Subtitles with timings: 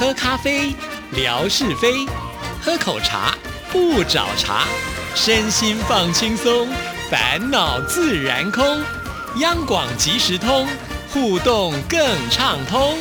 [0.00, 0.74] 喝咖啡，
[1.14, 2.08] 聊是非；
[2.62, 3.36] 喝口茶，
[3.70, 4.64] 不找茬。
[5.14, 6.66] 身心放轻松，
[7.10, 8.64] 烦恼自然空。
[9.40, 10.66] 央广即时通，
[11.12, 12.00] 互动更
[12.30, 12.96] 畅通。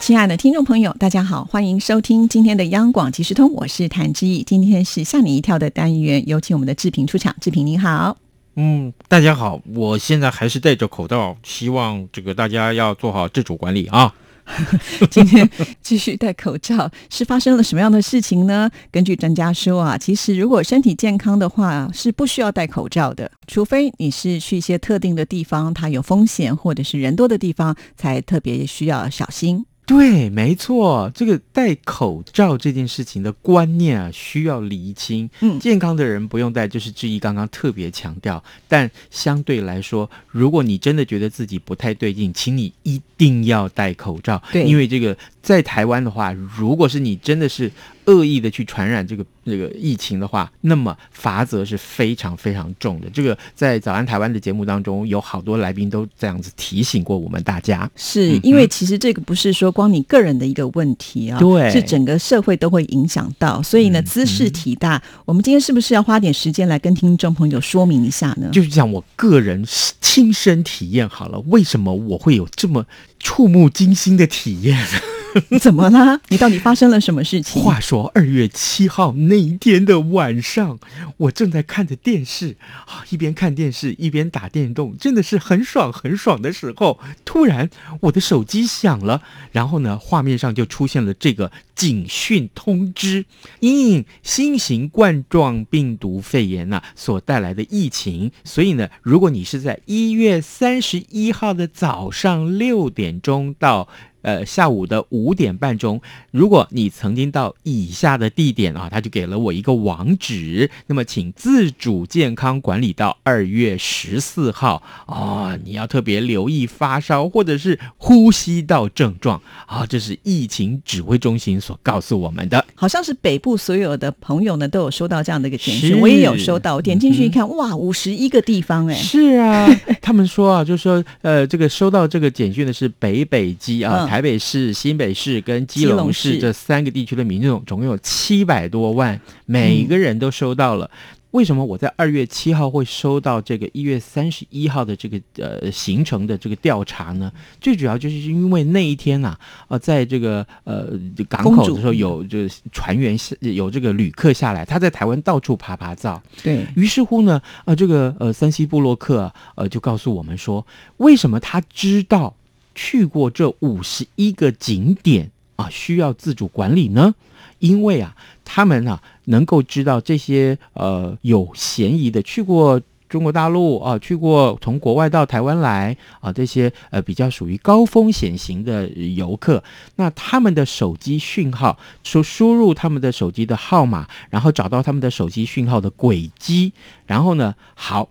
[0.00, 4.42] 亲爱的听众朋友，大家好，欢迎收听今天的央广即时通，我是谭志毅。
[4.42, 7.36] 今天是吓你一跳的单元，有请我们的志平出场。
[7.38, 8.16] 志平您好，
[8.62, 14.14] 嗯，大家好，我现在还是戴着口罩，希望这个大家要做好自主管理啊。
[15.10, 15.48] 今天
[15.80, 18.68] 继续戴口罩，是发生了什么样的事情呢？
[18.90, 29.64] 根据专家说啊，其实如果身体健康的话，是不需要戴口罩的，除非你是去一些特定的地方，它有风险，或者是人多的地方，才特别需要小心。
[29.90, 35.28] 对，没错，这个戴口罩这件事情的观念啊，需要厘清。
[35.40, 38.40] 嗯健康的人不用戴，就是志毅刚刚特别强调。
[38.68, 44.40] 但相对来说，如果你真的觉得自己不太对劲，请你一定要戴口罩。
[44.52, 47.68] 对因为这个在台湾的话，如果是你真的是
[48.06, 53.08] 恶意的去传染这个这个疫情的话，那么罚则是非常非常重的。
[53.10, 57.88] 这个在早安台湾的节目当中，有好多来宾都这样子提醒过我们大家。
[57.96, 68.48] 是嗯因为其实这个不是说光你个人的一个问题啊，对是整个社会都会影响到，所以呢，嗯姿势体大，我们今天是不是要花点时间来跟听众朋友说明一下呢？
[68.52, 69.64] 就是讲我个人
[70.00, 72.84] 亲身体验好了，为什么我会有这么
[73.20, 74.84] 触目惊心的体验？
[75.60, 76.20] 怎么啦？
[76.26, 77.62] 你到底发生了什么事情？
[77.62, 80.80] 话说二月七号那一天的晚上，
[81.18, 93.24] 我正在看着电视啊，一边看电视一边打电动，真的是很爽很爽的时候，突然我的手机响了，然后呢，画面上就出现了这个警讯通知，
[93.60, 103.88] 因新型冠状病毒肺炎呐、所带来的疫情，所以呢，如果你是在一月三十一号的早上六点点钟到
[104.22, 114.82] 呃下午的五点半钟，如果你曾经到以下的地点啊，他就给了我一个网址，那么请自主健康管理到二月十四号。
[115.06, 119.40] 啊、你要特别留意发烧或者是呼吸道症状。
[119.66, 122.64] 啊，这是疫情指挥中心所告诉我们的。
[122.74, 126.76] 好像是北部所有的朋友呢都有收到这样的一个简讯，我也有收到。
[126.76, 129.68] 我点进去一看，哇，五十一个地方哎、是啊，
[130.00, 140.90] 他们说啊，就说，呃，这个收到这个简讯的是北北基啊，嗯台北市、新北市跟基基隆隆市市这三个地区的民众，总共有七百多万，每个人都收到了。
[141.30, 147.30] 为什么我在二月七号会收到这个一月三十一号的这个呃行程的这个调查呢？
[147.60, 149.38] 最主要就是因为那一天呐、
[149.68, 150.88] 呃，在这个呃
[151.28, 160.66] 港口的时候有就是船员下有这个旅客下来，他在台湾到处爬爬照，对，于是乎呢，呃，这个呃三西布洛克啊呃就告诉我们说，
[160.96, 162.34] 为什么他知道
[162.82, 167.14] 去过这五十一个景点啊需要自主管理呢？
[167.58, 172.80] 因为啊，他们啊能够知道这些呃有嫌疑的去过。
[173.10, 179.64] 中国大陆啊，去过从国外到台湾来啊，这些呃比较属于高风险型的游客，
[179.96, 186.72] 那他们的手机讯号，说输入他们的手机的号码，然后找到他们的手机讯号的轨迹，
[187.04, 188.08] 然后呢，好，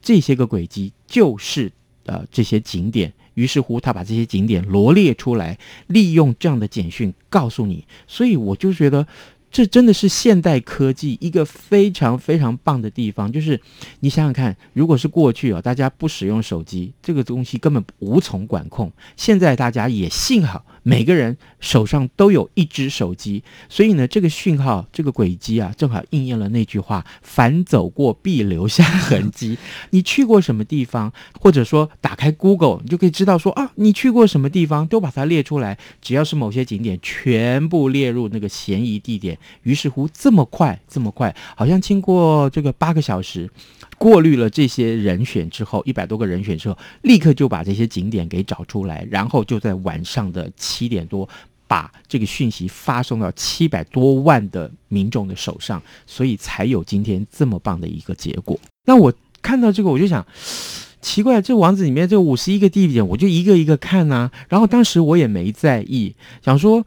[0.00, 1.70] 这些个轨迹就是
[2.06, 3.12] 呃这些景点。
[3.38, 5.56] 于是乎，他把这些景点罗列出来，
[5.86, 7.84] 利用这样的简讯告诉你。
[8.08, 9.06] 所以我就觉得，
[9.48, 13.30] 这真的是现代科技一个非常非常棒的地方。
[13.30, 13.60] 就是
[14.00, 18.90] 你想想看，如果是过去啊，大家不使用手机，这个东西根本无从管控。
[19.16, 29.58] 现在大家也幸好每个人手上都有一只手机，所以呢，这个讯号、这个轨迹啊，正好应验了那句话：“凡走过，必留下痕迹。
[29.92, 35.76] ”你去过什么地方，或者说打开 Google，你就可以知道说啊，你去过什么地方，都把它列出来。
[36.00, 39.38] 只要是某些景点，全部列入那个嫌疑地点。
[39.64, 43.50] 于是乎，这么快，这么快，好像经过这个八个小时。
[43.98, 51.28] 过滤了这些人选之后，一百多个人选之后，立刻就把这些景点给找出来，然后就在晚上的七点多。
[51.70, 58.58] 把这个讯息发送到七百多万的民众的手上，所以才有今天这么棒的一个结果。
[58.86, 59.12] 那我
[59.42, 60.26] 看到这个，我就想，
[61.02, 66.86] 奇怪，这网址里面这五十一个地点，我就一个一个看呐、然后当时我也没在意，想说。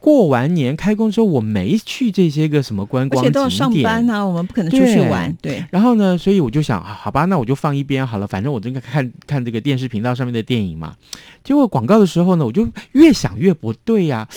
[0.00, 5.36] 过完年开工之后，我没去这些个什么观光景点，且都要上班啊、我们不可能出去对玩。
[5.42, 10.94] 对，然后呢，所以我就想，啊好吧，那我就放一边好了，反正我正在看看这个电视频道上面的电影嘛。
[11.42, 14.28] 结果广告的时候呢，我就越想越不对呀、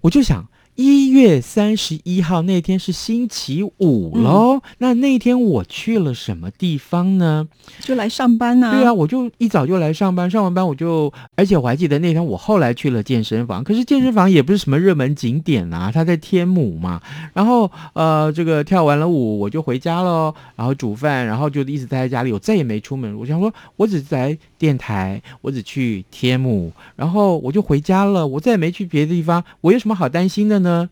[0.00, 4.60] 我就想，一月三十一号那天是星期五喽。
[4.78, 7.46] 那那天我去了什么地方呢？
[7.80, 17.00] 就来上班呢、对啊，，我就一早就来上班，上完班我就，而且我还记得那天我后来去了健身房，可是健身房也不是什么热门景点啊，它在天母嘛。
[17.32, 23.16] 然后呃，这个跳完了舞我就回家喽，然后煮饭，然后就一直待在家里，我再也没出门。
[23.16, 30.88] 我想说，我只在电台，我只去天母，然后我就回家了，我再也没去别的地方，我有什么好担心的呢？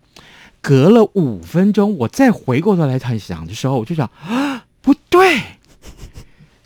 [0.60, 5.40] 隔了五分钟，我再回过头来看想的时候，我就想，啊， 不对。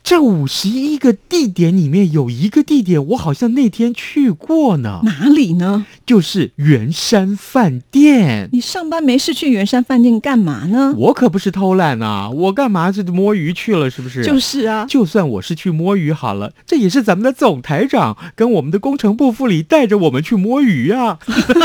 [0.07, 5.85] 这五十一个地点里面有一个地点，我好像那天去过呢，哪里呢？
[6.07, 8.49] 就是圆山饭店。
[8.53, 10.95] 你上班没事去圆山饭店干嘛呢？
[10.97, 13.91] 我可不是偷懒啊，我干嘛是摸鱼去了？
[13.91, 14.25] 是不是？
[14.25, 21.19] 就是啊，就算我是去摸鱼好了，这也是咱们的总台长跟我们的工程部副理带着我们去摸鱼啊。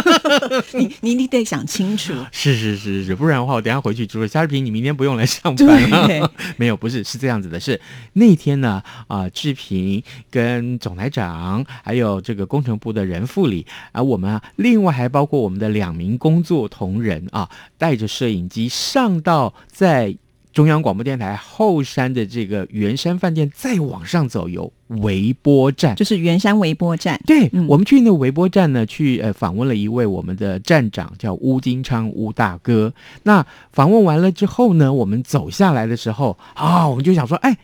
[0.74, 2.12] 你你你得想清楚。
[2.32, 6.08] 是是是是，不然的话，我等下回去就说夏日平，你明天不用来上班了。
[6.08, 6.24] 对，
[6.58, 7.80] 没有，不是，是这样子的，是
[8.14, 20.16] 那天呢，啊、志平跟总台长，还有这个工程部的任副理，啊，我们啊，另外还包括我们的两名工作同仁啊，带着摄影机上到在
[20.54, 25.96] 中央广播电台后山的这个圆山饭店，再往上走有微波站。
[25.96, 27.18] 就是圆山微波站。
[27.26, 32.94] 对、嗯我们去那个微波站呢，去呃访问了一位我们的站长，叫乌金昌乌大哥。
[33.24, 37.58] 那访问完了之后呢，我们走下来的时候啊，我们就想说，哎。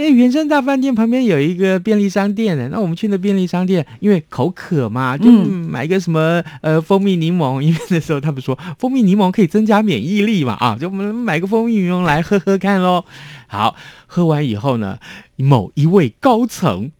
[0.00, 13.04] 哎，原生大饭店旁边有一个便利商店呢，那我们去那便利商店，因为口渴嘛，就嗯买一个什么呃蜂蜜柠檬，因为那时候他们说蜂蜜柠檬可以增加免疫力嘛，啊，就我们买个蜂蜜柠檬来喝喝看喽。
[13.46, 13.74] 好，
[14.06, 14.98] 喝完以后呢，
[15.36, 16.92] 某一位高层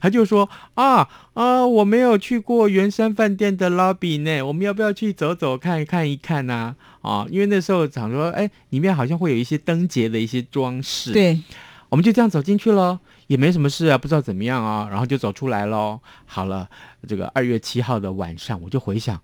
[0.00, 7.26] 他就说啊啊，我没有去过圆山饭店的 lobby 呢，我们要不要去走走看看一看呢、啊？
[7.30, 11.38] 因为那时候想说，哎，里面好像会有一些灯节的一些装饰。，对，
[11.88, 16.00] 我们就这样走进去喽，也没什么事啊，不知道怎么样啊，然后就走出来喽。
[16.26, 16.68] 好了，
[17.06, 19.20] 这个二月七号的晚上，我就回想，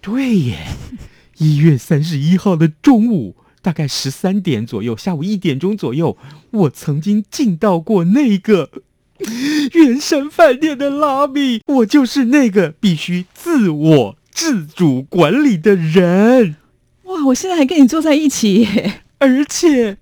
[0.00, 0.58] 对耶，
[1.38, 3.36] 一月三十一号的中午。
[3.64, 6.18] 大概十三点左右，下午一点钟左右，
[6.50, 8.68] 我曾经进到过那个
[9.72, 16.56] 原神饭店的 lobby，我就是那个必须自我自主管理的人，
[17.04, 19.96] 哇，我现在还跟你坐在一起耶，而且，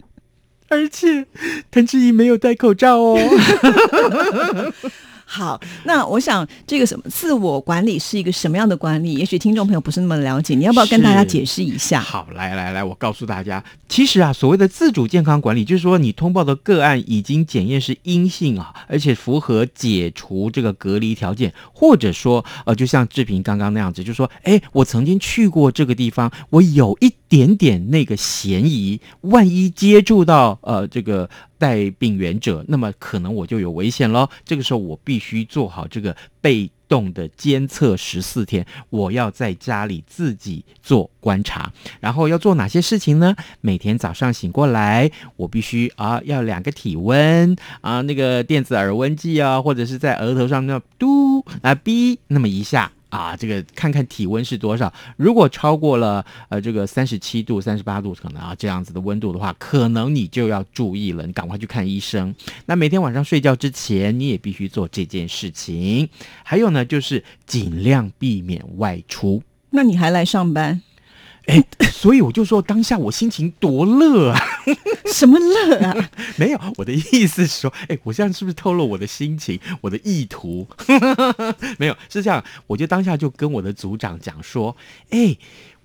[0.73, 1.27] 而且，
[1.71, 3.19] 谭志怡没有戴口罩哦。
[5.33, 9.15] 好，那我想这个什么自我管理是一个什么样的管理？
[9.15, 12.03] 也许听众朋友不是那么了解，你要不要跟大家解释一下？
[12.03, 31.31] 好，来来来，我告诉大家，其实啊，所谓的自主健康管理，就是说你通报的个案已经检验是阴性啊，而且符合解除这个隔离条件，或者说呃，就像志平刚刚那样子，就说，哎，我曾经去过这个地方，我有一点点那个嫌疑，万一接触到呃这个
[31.63, 34.29] 带病源者，那么可能我就有危险喽。
[34.45, 43.37] 这个时候我必须做好这个被动的监测十四天，我要在家里自己做观察，然后要做哪些事情呢？
[43.61, 52.91] 每天早上醒过来，我必须啊要量个体温啊，那个电子耳温计啊，或者是在额头上那嘟啊哔那么一下。
[53.13, 54.91] 啊，这个看看体温是多少。
[55.19, 62.35] 如果超过了呃这个三十七度、三十八度，可能啊这样子的温度的话，可能你就要注意了，你赶快去看医生。
[62.65, 66.09] 那每天晚上睡觉之前，你也必须做这件事情。
[66.43, 69.43] 还有呢，就是尽量避免外出。
[69.69, 70.81] 那你还来上班？
[71.47, 74.41] 哎，所以我就说当下我心情多乐啊！
[75.13, 76.11] 什么乐啊？
[76.39, 80.67] 没有，我的意思是说，哎，我这样是不是透露我的心情、我的意图？
[81.79, 84.77] 没有，是这样，我就当下就跟我的组长讲说，
[85.11, 85.37] 哎。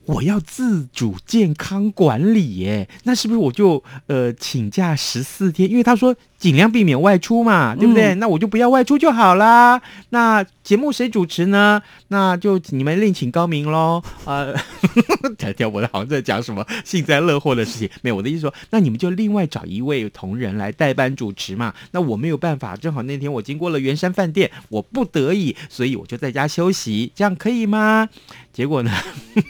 [0.08, 5.70] 我要自主健康管理耶，那是不是我就呃请假十四天？
[5.70, 8.14] 因为他说尽量避免外出嘛，对不对？
[8.16, 9.82] 那我就不要外出就好啦。
[10.10, 11.82] 那节目谁主持呢？
[12.10, 14.04] 那就你们另请高明喽。
[14.26, 14.54] 呃，
[15.38, 21.74] 条条我的好像在讲什么幸灾乐祸的事情，没有我的意思说，那你们就另外找一位同仁来代班主持嘛。
[21.92, 28.10] 那我没有办法，正好那天我经过了圆山饭店，我不得已，所以我就在家休息，这样可以吗？
[28.54, 28.92] 结果呢？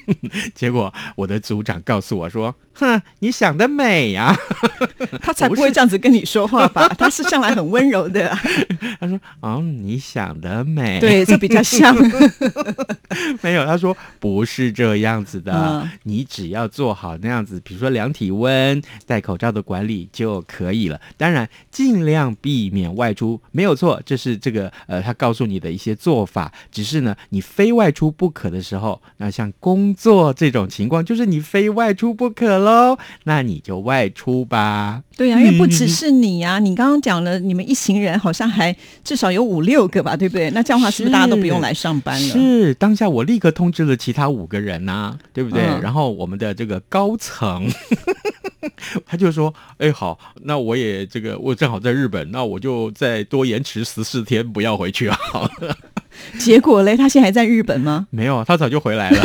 [0.55, 4.35] 结果我的组长告诉我说：“哼，你想得美呀、
[5.21, 6.87] 他才不会这样子跟你说话吧？
[6.97, 8.39] 他是向来很温柔的啊、
[8.99, 11.95] 他说：“哦，你想得美。”，对，这比较像。
[13.41, 15.53] 没有，他说不是这样子的。
[15.53, 20.99] 嗯你只要做好那样子，比如说量体温、戴口罩的管理就可以了。
[21.17, 26.51] 当然，尽量避免外出，没有错，这是这个呃，他告诉你的一些做法。
[26.71, 35.01] 只是呢，你非外出不可的时候，那像工作这种情况，就是你非外出不可喽，那你就外出吧。
[35.15, 40.49] 对啊呀、因为不只 是你呀、你刚刚讲了，你们一行人好像还至少有五六个吧，对不对？
[40.51, 42.33] 那这样的话，是不是大家都不用来上班了？
[42.33, 45.63] 是，当下我立刻通知了其他五个人呐、对不对？
[45.63, 47.67] 嗯然后我们的这个高层，
[49.05, 55.17] 他就说：“哎，好，那我也这个，我正好在日本，那我就再多延迟十四天，不要回去啊。
[55.31, 55.77] 好 了
[56.39, 58.07] 结果嘞，他现在还在日本吗？
[58.09, 59.21] 没有，他早就回来了。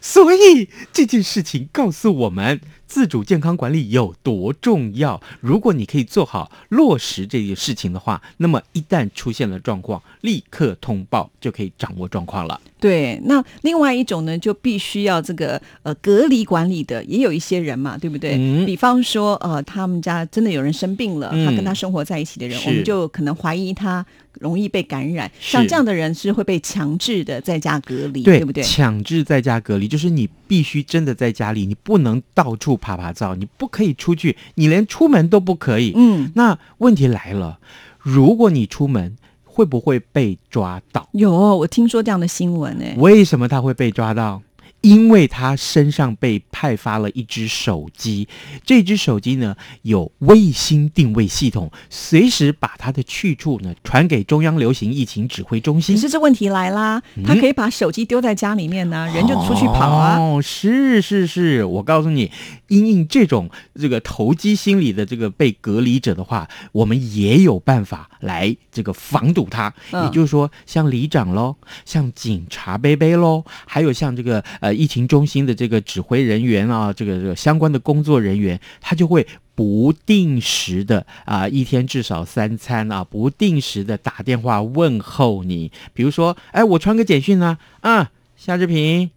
[0.00, 5.20] 所以这件事情告诉我们，自主健康管理有多重要。
[5.40, 12.60] 如果你可以做好落实这件事情的话，那么一旦出现了状况，立刻通报就可以掌握状况了。
[12.86, 18.36] 对，那另外一种呢，就必须要这个呃隔离管理的，也有一些人嘛，对不对？
[18.38, 24.06] 嗯比方说呃，他们家真的有人生病了，嗯他跟他生活在一起的人，是我们就可能怀疑他
[24.40, 28.62] 容易被感染，像这样的人是会被强制的在家隔离，对不对？
[28.62, 35.92] 强制在家隔离，就是你必须真的在家里，你不能到处爬爬照，你不可以出去，你连出门都不可以。
[35.96, 37.58] 嗯，那问题来了，
[37.98, 39.16] 如果你出门，
[39.56, 41.08] 会不会被抓到？
[41.12, 44.42] 有我听说这样的新闻哎、为什么他会被抓到？
[44.82, 48.28] 因为他身上被派发了一只手机，
[48.64, 56.02] 这只手机呢有卫星定位系统，随时把他的去处呢传给中央流行疫情指挥中心可。
[56.02, 60.18] 是这问题来啦，他可以把手机丢在家里面呢、人就出去跑啊。
[60.20, 62.30] 哦，是是是，我告诉你，
[62.68, 69.72] 因应这种这个投机心理的这个被隔离者的话，我们也有办法来这个防堵他。
[69.92, 79.26] 嗯也就是说，像里长喽，像警察贝贝喽，还有像这个呃疫情中心的这个指挥人员啊，这个这个相关的工作人员，他就会。
[79.56, 85.72] 不定时的啊，一天至少三餐啊，不定时的打电话问候你。
[85.94, 89.10] 比如说，哎，我传个简讯呢、啊，夏志平，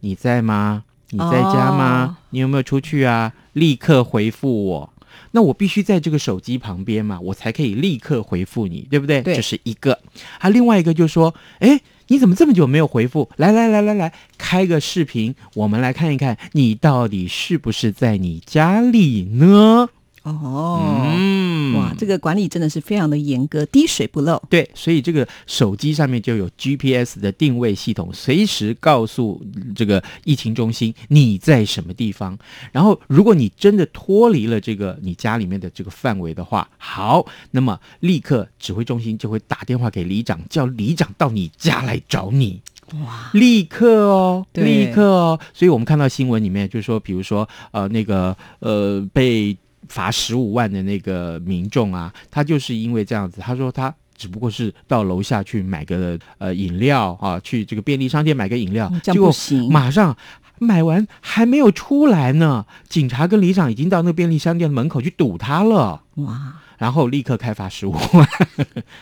[0.00, 0.84] 你在吗？
[1.08, 2.14] 你在家吗？
[2.14, 3.32] 哦你有没有出去啊？
[3.54, 4.92] 立刻回复我。
[5.32, 9.22] 那我必须在这个手机旁边嘛，我才可以立刻回复你，对不对？
[9.22, 9.98] 对这是一个。
[10.38, 13.28] 还另外一个就是说，哎，你怎么这么久没有回复？
[13.36, 19.88] 来来来来来，开个视频，我们来看一看你到底是不是在你家里呢？
[20.26, 24.42] 哦，嗯哇，这个管理真的是非常的严格，滴水不漏。
[24.50, 29.40] 对，所以这个手机上面就有 GPS 的定位系统，随时告诉
[29.74, 32.36] 这个疫情中心你在什么地方。
[32.72, 42.60] 然后，如果你真的脱离了这个你家里面的这个范围的话，好，那么立刻指挥中心就会打电话给里长，叫里长到你家来找你。
[43.04, 45.38] 哇，立刻哦，立刻哦。
[45.52, 49.56] 所以我们看到新闻里面，就是说，比如说，呃，那个呃被
[49.88, 53.94] 罚十五万的那个民众啊，他就是因为这样子，他说他。
[54.18, 60.16] 只不过是到楼下去买个呃饮料啊，去这个便利商店买个饮料，哦这样结果不行马上
[60.58, 68.26] 买完还没有出来呢，警察跟里长已经到那个便利商店门口去堵他了，哇，然后立刻开罚十五万。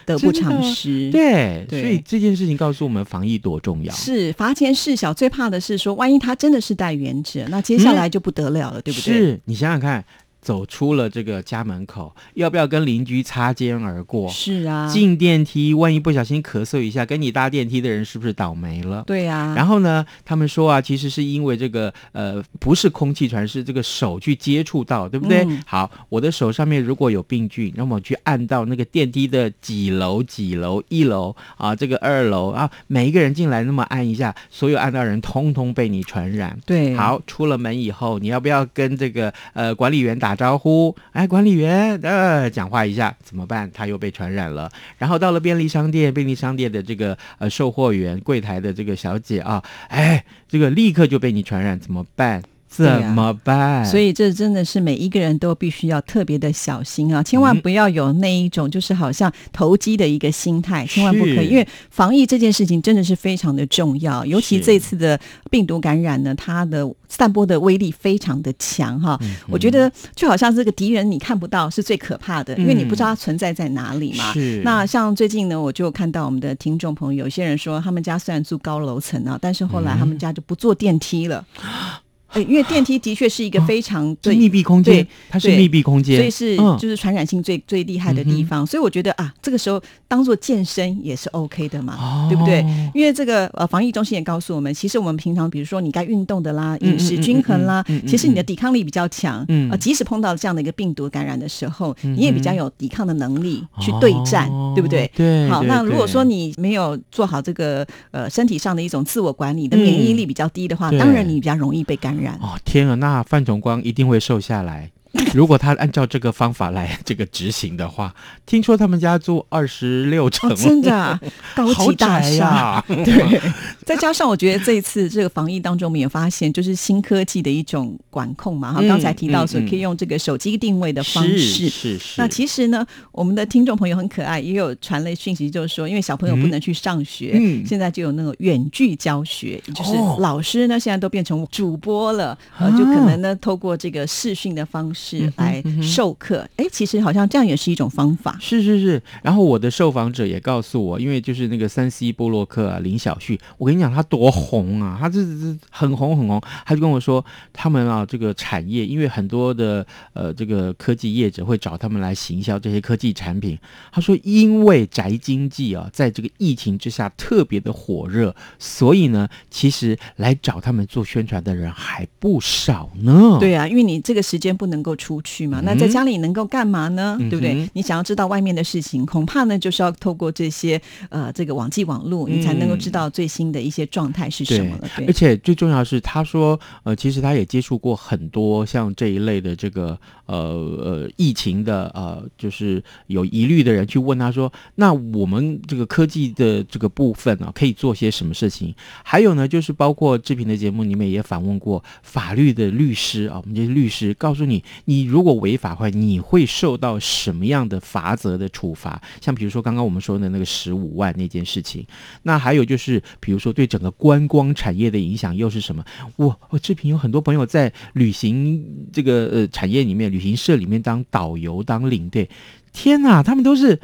[0.04, 1.12] 得不偿失。
[1.12, 3.94] 对，对所以这件事情告诉我们防疫多重要。
[3.94, 9.14] 是罚钱事小，最怕的是说，万一他真的是带原者，那接下来就不得了了，对不对？
[9.14, 10.04] 是你想想看，
[10.44, 14.28] 走出了这个家门口，要不要跟邻居擦肩而过？
[14.28, 19.02] 是啊，进电梯，万一不小心咳嗽一下，跟你搭电梯的人是不是倒霉了？
[19.06, 25.44] 对啊，然后呢，他们说啊，其实是因为这个呃，不是空气传，是这个手去接触到，对不对？
[25.46, 36.58] 嗯好，我的手上面如果有病菌，那么去按到那个电梯的几楼几楼，一楼啊，这个二楼啊，每一个人进来那么按一下，所有按到人通通被你传染。
[36.66, 40.94] 对，好，出了门以后，你要不要跟这个呃管理员打招呼？
[41.12, 43.70] 哎，管理员，呃，讲话一下，怎么办？
[43.72, 44.70] 他又被传染了。
[44.98, 52.42] 然后到了便利商店，便利商店的这个呃售货员柜台的这个小姐啊，哎，这个立刻就被你传染，怎么办？
[52.82, 53.84] 怎么办？
[53.84, 65.18] 所以这真的是每一个人都必须要特别的小心啊，千万嗯不要有那一种就是好像投机的一个心态，千万不可以，因为防疫这件事情真的是非常的重要，尤其这次的
[65.50, 69.18] 病毒感染呢，它的散播的威力非常的强哈。
[69.22, 74.32] 嗯我觉得就好像这个敌人你看不到是最可怕的，因为你不知道它存在在哪里嘛。
[74.32, 81.44] 是那像最近呢，我就看到我们的听众朋友，有些人说他们家虽然住高楼层啊，但是后来他们家就不坐电梯了。
[82.34, 86.76] 呃因为电梯的确是一个非常是对密闭空间对，它是密闭空间，所以是嗯。
[86.78, 92.64] 就是传染性最最厉害的地方，所以我觉得啊，这个时候当做健身也是 OK 的嘛，哦对不对？
[92.92, 99.70] 因为这个呃防疫中心也告诉我们，其实我们平常比如说你该运动的啦，嗯饮食均衡啦嗯嗯嗯嗯，其实你的抵抗力比较强，嗯。
[99.70, 105.04] 呃，即使碰到这样的一个病毒感染的时候，你也比较有抵抗的能力去对战，哦对不对？
[105.04, 110.98] 好，对好那如果说你没有做好这个呃身体上的一种自我管理，你的免疫力比较低的话，对。
[110.98, 112.23] 当然你比较容易被感染。
[112.40, 114.90] 哦，天啊，那范崇光一定会瘦下来。
[115.34, 118.14] 如果他按照这个方法来这个执行的话，
[118.46, 121.20] 听说他们家住二十六层、哦，真的、啊、
[121.54, 122.82] 高级大厦。
[122.86, 123.40] 对，
[123.84, 128.72] 再加上我觉得这一次这个防疫当中，我们也发现就是新科技的一种管控嘛。
[128.72, 131.68] 哈、嗯刚才提到说可以用这个手机定位的方是式。
[131.68, 132.14] 是是。
[132.20, 146.48] 那其实呢，我们的听众朋友很可爱，也有传了讯息，就是说，因为小朋友不能去上学，嗯现在就有那种远距教学，也就是哦老师呢现在都变成主播了，呃，啊就可能呢透过这个视讯的方式来授课。
[146.56, 148.36] 哎、其实好像这样也是一种方法。
[148.40, 163.58] 是是是，然后我的受访者也告诉我，因为就是那个三 C 波洛克啊，林小旭，我跟你讲他多红啊，他这这很红很红，他就跟我说，他们啊这个产业，因为很多的呃这个科技业者会找他们来行销这些科技产品，
[163.92, 173.38] 他说因为宅经济啊，在这个疫情之下特别的火热，所以呢，其实来找他们做宣传的人还不少呢。
[173.40, 177.16] 对啊，因为你这个时间不能够出去嘛，那在家里能够干嘛呢？
[177.20, 177.68] 嗯对不对？
[177.72, 184.88] 你想要知道外面的事情，恐怕呢就是要透过这些呃这个网际网络，你才能够知道最新的一些状态是什么了。
[184.96, 198.74] 对而，且最重要的是，他说，呃，其实他也接触过很多像这一类的这个呃呃疫情的呃，就是有疑虑的人去问他说，那我们这个科技的这个部分啊，可以做些什么事情？
[199.02, 209.02] 还有呢，就是包括志平的节目里面也访问过法律的律师啊，我们这些律师告诉你，你你如果违法的话，你会受到什么样的罚则的处罚？
[209.20, 211.84] 像比如说刚刚我们说的那个十五万那件事情，
[212.22, 215.84] 那还有就是，比如说对整个观光产业的影响又是什么？
[216.14, 222.30] 我我志平有很多朋友在旅行这个呃产业里面，旅行社里面当导游、当领队，
[222.72, 223.80] 天哪，他们都是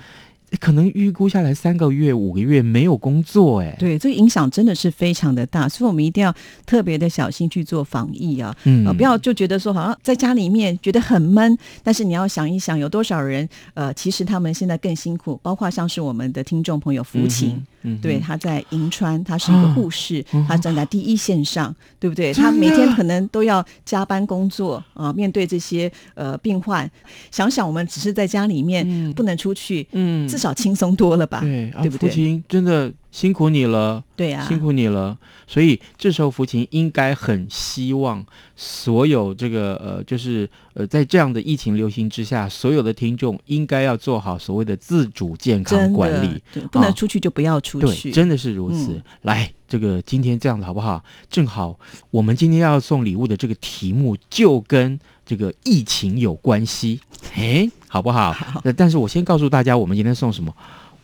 [0.59, 6.35] 可能预估下来三个月、五个月没有工作，哎，对，这个影响真的是非常的大，所以我们一定要
[6.67, 8.55] 特别的小心去做防疫啊。
[8.65, 17.51] 嗯呃，不要就觉得说好像在家里面觉得很闷，但是你要想一想，有多少人呃，其实他们现在更辛苦，包括像是我们的听众朋友福琴。
[17.51, 22.33] 嗯哼对，他在银川，他是一个护士，嗯他站在第一线上，对不对？
[22.33, 26.91] 他每天可能都要加班工作啊、面对这些呃病患。
[27.31, 31.41] 想想我们只是在家里面、不能出去，嗯至少轻松多了吧？
[31.41, 34.03] 对啊，对不对真的辛苦你了。
[34.17, 35.17] 对啊，辛苦你了。
[35.47, 46.41] 所以这时候福琴应该很希望所有这个呃，就是呃，在这样的疫情流行之下，所有的听众应该要做好所谓的自主健康管理。
[46.53, 48.13] 对不能啊出去就不要出对，去。
[48.13, 48.93] 真的是如此。
[48.93, 51.03] 嗯来，这个今天这样子好不好？
[51.29, 51.79] 正好
[52.11, 57.01] 我们今天要送礼物的这个题目就跟这个疫情有关系，
[57.35, 58.35] 诶，好不好？
[58.63, 60.55] 呃但是我先告诉大家，我们今天送什么？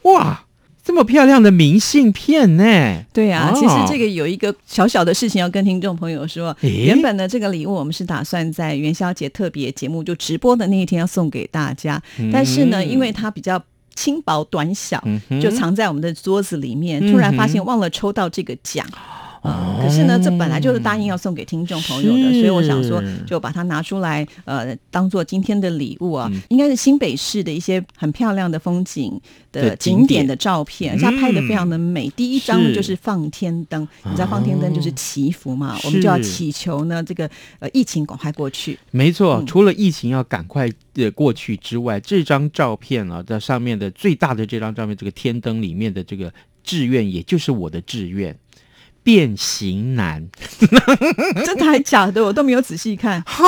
[0.02, 0.45] 哇，
[0.86, 3.02] 这么漂亮的明信片呢！
[3.12, 6.56] 对啊，哦其实这个有一个小小的事情要跟听众朋友说。
[6.62, 12.00] 原本呢，这个礼物我们是打算在元宵节特别节目就直播的那一天要送给大家，
[12.32, 13.60] 但是呢，因为它比较
[13.96, 15.02] 轻薄短小，
[15.42, 17.04] 就藏在我们的桌子里面。
[17.04, 18.86] 嗯突然发现忘了抽到这个奖。
[19.46, 26.30] 呃可是呢，这本来就是答应要送给听众朋友的，所以我想说，就把它拿出来，呃，当做今天的礼物啊。
[26.48, 29.20] 应该是新北市的一些很漂亮的风景
[29.52, 32.08] 的的景点的照片，而且它拍的非常的美。
[32.10, 37.30] 第一张呢就是放天灯，你知道放天灯就是祈福嘛，我们就要祈求呢，这个
[37.60, 38.78] 呃疫情赶快过去。
[38.90, 46.32] 没错，嗯除了疫情要赶快的过去之外，这张照片啊，在上面的最大的这张照片，这个天灯里面的这个
[46.64, 48.36] 志愿，也就是我的志愿。
[49.06, 50.28] 变形男，
[51.44, 52.24] 真的还假的？
[52.24, 53.22] 我都没有仔细看。
[53.22, 53.46] 哈，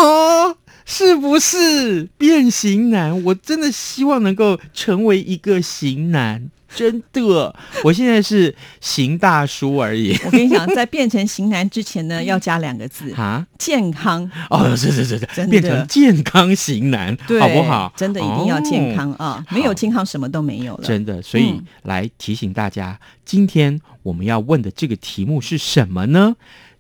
[0.87, 3.25] 是不是变形男？
[3.25, 7.54] 我真的希望能够成为一个型男，真的。
[7.83, 10.16] 我现在是型大叔而已。
[10.24, 14.31] 我跟你讲，在变成型男之前呢，要加两个字：啊，健康。
[14.50, 17.92] 哦，是是是是，真的变成健康型男，对，好不好？
[17.96, 19.44] 真的一定要健哦康啊！
[19.50, 20.85] 没有健康，什么都没有了。
[20.85, 26.37] 真的，所以嗯来提醒大家，今天我们要问的这个题目是什么呢？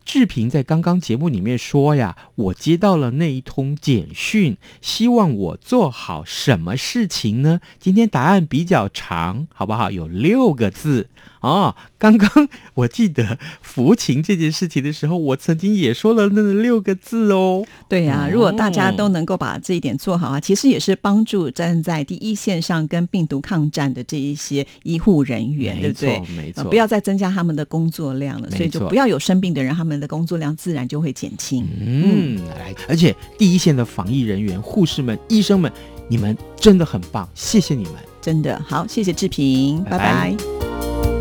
[0.08, 7.60] 志平在刚刚节目里面说呀，我接到了那一通简讯，希望我做好什么事情呢？
[7.78, 9.90] 今天答案比较长，好不好？
[9.90, 11.08] 有六个字
[11.40, 17.66] 哦，刚刚我记得服勤这件事情的时候，我曾经也说了那六个字哦。
[17.86, 31.66] 对呀、哦如果大家都能够把这一点做好啊，其实也是帮助站在第一线上跟病毒抗战的这一些医护人员，对没不对错？，没错，呃不要再增加他们的工作量了，所以就不要有生病的人，他们的工作量自然就会减轻。
[31.80, 35.70] 嗯，来，而且第一线的防疫人员、护士们、医生们，
[36.08, 37.94] 你们真的很棒，谢谢你们。
[38.20, 41.17] 真的好，谢谢志平，拜拜拜拜